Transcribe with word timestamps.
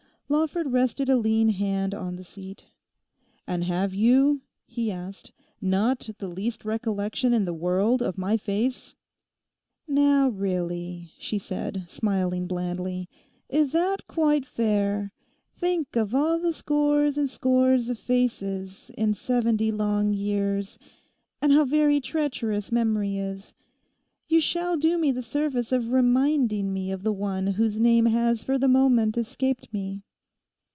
Lawford 0.31 0.71
rested 0.71 1.09
a 1.09 1.17
lean 1.17 1.49
hand 1.49 1.93
on 1.93 2.15
the 2.15 2.23
seat. 2.23 2.67
'And 3.45 3.65
have 3.65 3.93
you,' 3.93 4.43
he 4.65 4.89
asked, 4.89 5.33
'not 5.59 6.09
the 6.19 6.29
least 6.29 6.63
recollection 6.63 7.33
in 7.33 7.43
the 7.43 7.53
world 7.53 8.01
of 8.01 8.17
my 8.17 8.37
face?' 8.37 8.95
'Now 9.89 10.29
really,' 10.29 11.11
she 11.19 11.37
said, 11.37 11.83
smiling 11.89 12.47
blandly, 12.47 13.09
'is 13.49 13.73
that 13.73 14.07
quite 14.07 14.45
fair? 14.45 15.11
Think 15.53 15.97
of 15.97 16.15
all 16.15 16.39
the 16.39 16.53
scores 16.53 17.17
and 17.17 17.29
scores 17.29 17.89
of 17.89 17.99
faces 17.99 18.89
in 18.97 19.13
seventy 19.13 19.69
long 19.69 20.13
years; 20.13 20.79
and 21.41 21.51
how 21.51 21.65
very 21.65 21.99
treacherous 21.99 22.71
memory 22.71 23.17
is. 23.17 23.53
You 24.29 24.39
shall 24.39 24.77
do 24.77 24.97
me 24.97 25.11
the 25.11 25.21
service 25.21 25.73
of 25.73 25.91
reminding 25.91 26.71
me 26.73 26.89
of 26.89 27.03
one 27.05 27.47
whose 27.47 27.81
name 27.81 28.05
has 28.05 28.43
for 28.43 28.57
the 28.57 28.69
moment 28.69 29.17
escaped 29.17 29.73
me. 29.73 30.03